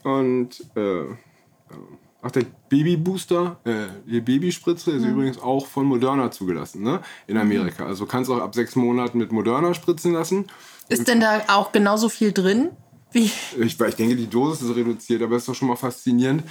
Und 0.03 0.49
äh, 0.77 1.03
Ach, 2.25 2.31
der 2.31 2.45
Babybooster, 2.69 3.59
äh, 3.65 3.87
die 4.07 4.21
Babyspritze 4.21 4.91
ist 4.91 5.03
übrigens 5.03 5.41
auch 5.41 5.67
von 5.67 5.85
Moderna 5.85 6.31
zugelassen, 6.31 6.81
ne? 6.81 7.01
In 7.27 7.37
Amerika. 7.37 7.85
Also 7.85 8.05
kannst 8.05 8.31
auch 8.31 8.39
ab 8.39 8.55
sechs 8.55 8.77
Monaten 8.77 9.17
mit 9.17 9.33
Moderna 9.33 9.73
spritzen 9.73 10.13
lassen. 10.13 10.45
Ist 10.87 11.09
denn 11.09 11.19
da 11.19 11.41
auch 11.49 11.73
genauso 11.73 12.07
viel 12.07 12.31
drin? 12.31 12.69
Wie? 13.11 13.29
Ich, 13.59 13.77
ich 13.77 13.95
denke, 13.95 14.15
die 14.15 14.29
Dosis 14.29 14.69
ist 14.69 14.75
reduziert, 14.75 15.21
aber 15.21 15.35
es 15.35 15.43
ist 15.43 15.49
doch 15.49 15.55
schon 15.55 15.67
mal 15.67 15.75
faszinierend. 15.75 16.43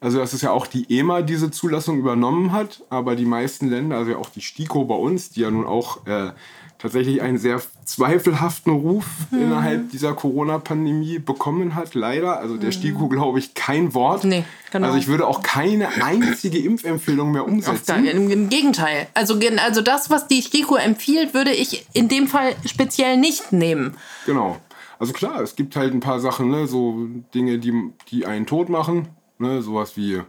Also, 0.00 0.18
dass 0.18 0.32
es 0.32 0.42
ja 0.42 0.50
auch 0.50 0.66
die 0.66 0.98
EMA 0.98 1.22
diese 1.22 1.52
Zulassung 1.52 1.98
übernommen 1.98 2.50
hat, 2.50 2.82
aber 2.90 3.14
die 3.14 3.24
meisten 3.24 3.68
Länder, 3.68 3.98
also 3.98 4.10
ja 4.10 4.16
auch 4.16 4.30
die 4.30 4.40
STIKO 4.40 4.84
bei 4.84 4.96
uns, 4.96 5.30
die 5.30 5.42
ja 5.42 5.50
nun 5.50 5.66
auch 5.66 6.06
äh, 6.06 6.32
tatsächlich 6.80 7.20
einen 7.22 7.38
sehr 7.38 7.60
zweifelhaften 7.84 8.72
Ruf 8.72 9.04
Hm. 9.30 9.42
innerhalb 9.42 9.90
dieser 9.90 10.14
Corona-Pandemie 10.14 11.18
bekommen 11.18 11.74
hat, 11.74 11.94
leider. 11.94 12.38
Also 12.38 12.56
der 12.56 12.72
STIKO 12.72 13.08
glaube 13.08 13.38
ich 13.38 13.54
kein 13.54 13.94
Wort. 13.94 14.24
Nee, 14.24 14.44
genau. 14.70 14.86
Also 14.86 14.98
ich 14.98 15.06
würde 15.06 15.26
auch 15.26 15.42
keine 15.42 15.88
einzige 16.02 16.58
Impfempfehlung 16.58 17.32
mehr 17.32 17.46
umsetzen. 17.46 17.86
gar, 17.86 17.98
im, 17.98 18.30
Im 18.30 18.48
Gegenteil. 18.48 19.08
Also, 19.14 19.38
also 19.58 19.82
das, 19.82 20.10
was 20.10 20.26
die 20.26 20.42
STIKO 20.42 20.76
empfiehlt, 20.76 21.34
würde 21.34 21.52
ich 21.52 21.86
in 21.92 22.08
dem 22.08 22.26
Fall 22.26 22.54
speziell 22.64 23.16
nicht 23.16 23.52
nehmen. 23.52 23.96
Genau. 24.26 24.58
Also 24.98 25.12
klar, 25.12 25.40
es 25.40 25.56
gibt 25.56 25.76
halt 25.76 25.94
ein 25.94 26.00
paar 26.00 26.20
Sachen, 26.20 26.50
ne, 26.50 26.66
so 26.66 27.06
Dinge, 27.34 27.58
die, 27.58 27.72
die 28.10 28.26
einen 28.26 28.46
tot 28.46 28.68
machen, 28.68 29.08
ne, 29.38 29.62
sowas 29.62 29.96
wie 29.96 30.20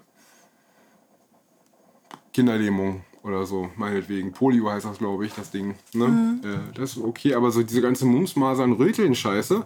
Kinderlähmung 2.34 3.02
oder 3.24 3.46
so, 3.46 3.70
meinetwegen. 3.76 4.32
Polio 4.32 4.70
heißt 4.72 4.86
das, 4.86 4.98
glaube 4.98 5.26
ich, 5.26 5.34
das 5.34 5.52
Ding. 5.52 5.76
Ne? 5.94 6.08
Mhm. 6.08 6.42
Äh, 6.44 6.78
das 6.78 6.92
ist 6.98 7.04
okay, 7.04 7.36
aber 7.36 7.52
so 7.52 7.64
diese 7.64 7.82
ganze 7.82 8.06
Mumps, 8.06 8.36
Masern, 8.36 8.74
Röteln, 8.74 9.16
Scheiße, 9.16 9.64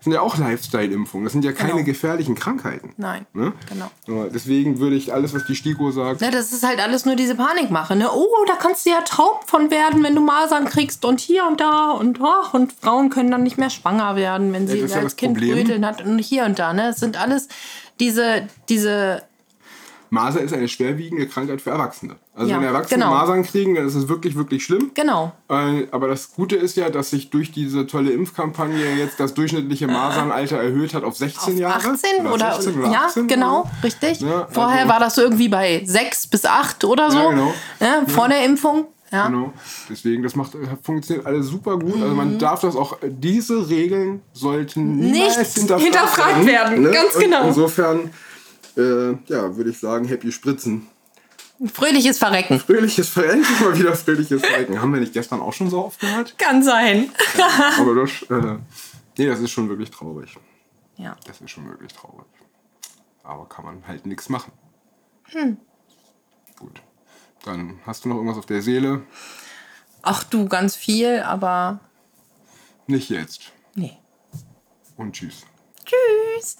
sind 0.00 0.12
ja 0.12 0.20
auch 0.20 0.38
Lifestyle-Impfungen. 0.38 1.24
Das 1.24 1.32
sind 1.32 1.44
ja 1.44 1.50
keine 1.50 1.72
Genau. 1.72 1.84
gefährlichen 1.84 2.36
Krankheiten. 2.36 2.92
Nein. 2.98 3.26
Ne? 3.32 3.52
Genau. 3.68 3.90
Ja, 4.06 4.28
Deswegen 4.32 4.78
würde 4.78 4.94
ich 4.94 5.12
alles, 5.12 5.34
was 5.34 5.44
die 5.46 5.56
STIKO 5.56 5.90
sagt, 5.90 6.20
Ne, 6.20 6.30
das 6.30 6.52
ist 6.52 6.64
halt 6.64 6.78
alles 6.78 7.04
nur 7.04 7.16
diese 7.16 7.34
Panikmache. 7.34 7.96
Ne? 7.96 8.08
Oh, 8.12 8.28
da 8.46 8.54
kannst 8.54 8.86
du 8.86 8.90
ja 8.90 9.00
taub 9.00 9.48
von 9.48 9.72
werden, 9.72 10.04
wenn 10.04 10.14
du 10.14 10.20
Masern 10.20 10.66
kriegst 10.66 11.04
und 11.04 11.18
hier 11.18 11.44
und 11.48 11.60
da 11.60 11.90
und 11.90 12.20
ach, 12.22 12.54
und 12.54 12.72
Frauen 12.74 13.10
können 13.10 13.32
dann 13.32 13.42
nicht 13.42 13.58
mehr 13.58 13.70
schwanger 13.70 14.14
werden, 14.14 14.52
wenn 14.52 14.68
sie 14.68 14.80
das 14.80 14.92
ja 14.92 14.96
als 14.98 15.06
das 15.06 15.16
Kind 15.16 15.34
Problem. 15.34 15.58
Röteln 15.58 15.84
hat 15.84 16.04
und 16.04 16.18
hier 16.20 16.44
und 16.44 16.60
da. 16.60 16.72
Ne? 16.72 16.90
Es 16.90 17.00
sind 17.00 17.20
alles 17.20 17.48
diese, 17.98 18.46
diese 18.68 19.22
Masern 20.10 20.42
ist 20.44 20.52
eine 20.54 20.68
schwerwiegende 20.68 21.26
Krankheit 21.26 21.60
für 21.60 21.70
Erwachsene. 21.70 22.16
Also 22.34 22.50
Ja, 22.50 22.56
wenn 22.58 22.64
Erwachsene 22.64 23.02
genau. 23.04 23.14
Masern 23.14 23.42
kriegen, 23.42 23.74
dann 23.74 23.86
ist 23.86 23.94
es 23.94 24.08
wirklich, 24.08 24.36
wirklich 24.36 24.64
schlimm. 24.64 24.90
genau. 24.94 25.32
Äh, 25.48 25.86
Aber 25.90 26.08
das 26.08 26.32
Gute 26.34 26.56
ist 26.56 26.76
ja, 26.76 26.88
dass 26.90 27.10
sich 27.10 27.30
durch 27.30 27.52
diese 27.52 27.86
tolle 27.86 28.10
Impfkampagne 28.12 28.94
jetzt 28.96 29.18
das 29.20 29.34
durchschnittliche 29.34 29.86
Masernalter 29.86 30.56
erhöht 30.58 30.94
hat 30.94 31.04
auf 31.04 31.16
16 31.16 31.54
Auf 31.54 31.60
Jahre. 31.60 31.90
18 31.90 32.26
oder, 32.26 32.52
16 32.60 32.82
ja, 32.92 33.04
18 33.06 33.26
genau, 33.28 33.60
oder 33.60 33.70
so. 33.80 33.86
richtig. 33.86 34.20
Ja, 34.20 34.48
Vorher 34.50 34.78
also- 34.80 34.88
war 34.92 35.00
das 35.00 35.14
so 35.14 35.22
irgendwie 35.22 35.48
bei 35.48 35.82
6 35.84 36.26
bis 36.28 36.44
8 36.44 36.84
oder 36.84 37.10
so. 37.10 37.18
Ja, 37.18 37.30
genau. 37.30 37.54
Ne? 37.80 38.02
Vor 38.08 38.28
der 38.28 38.44
Impfung. 38.44 38.86
Ja. 39.10 39.26
Genau. 39.28 39.54
Deswegen, 39.88 40.22
das 40.22 40.36
macht, 40.36 40.52
funktioniert 40.82 41.24
alles 41.26 41.46
super 41.46 41.78
gut. 41.78 41.94
Also 41.94 42.08
Mhm. 42.08 42.16
man 42.16 42.38
darf 42.38 42.60
das 42.60 42.76
auch, 42.76 42.98
diese 43.02 43.66
Regeln 43.70 44.20
sollten 44.34 44.96
Nicht 44.98 45.34
hinterfragt, 45.34 45.82
hinterfragt 45.82 46.46
werden, 46.46 46.84
ganz 46.92 47.14
Und 47.14 47.22
genau. 47.22 47.46
Insofern, 47.48 48.10
äh, 48.78 49.16
ja, 49.26 49.56
würde 49.56 49.70
ich 49.70 49.78
sagen, 49.78 50.06
happy 50.06 50.32
Spritzen. 50.32 50.86
Fröhliches 51.74 52.18
Verrecken. 52.18 52.60
Fröhliches 52.60 53.08
Verrecken, 53.08 53.44
mal 53.60 53.76
wieder 53.76 53.94
fröhliches 53.94 54.40
Verrecken. 54.40 54.80
Haben 54.80 54.92
wir 54.94 55.00
nicht 55.00 55.12
gestern 55.12 55.40
auch 55.40 55.52
schon 55.52 55.68
so 55.70 55.84
oft 55.84 55.98
gehört? 56.00 56.38
Kann 56.38 56.62
sein. 56.62 57.10
Aber 57.78 57.94
das, 57.96 58.22
äh, 58.30 58.58
nee, 59.18 59.26
das 59.26 59.40
ist 59.40 59.50
schon 59.50 59.68
wirklich 59.68 59.90
traurig. 59.90 60.36
ja. 60.96 61.16
Das 61.26 61.40
ist 61.40 61.50
schon 61.50 61.68
wirklich 61.68 61.92
traurig. 61.92 62.26
Aber 63.24 63.48
kann 63.48 63.64
man 63.64 63.86
halt 63.86 64.06
nichts 64.06 64.28
machen. 64.28 64.52
Hm. 65.24 65.58
Gut. 66.58 66.80
Dann 67.44 67.80
hast 67.84 68.04
du 68.04 68.08
noch 68.08 68.16
irgendwas 68.16 68.38
auf 68.38 68.46
der 68.46 68.62
Seele? 68.62 69.02
Ach 70.02 70.22
du, 70.24 70.48
ganz 70.48 70.76
viel, 70.76 71.20
aber 71.20 71.80
Nicht 72.86 73.10
jetzt. 73.10 73.52
nee. 73.74 73.98
Und 74.96 75.12
tschüss. 75.12 75.44
Tschüss. 75.84 76.58